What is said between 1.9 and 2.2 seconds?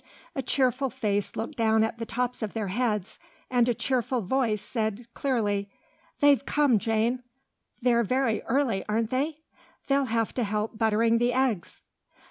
the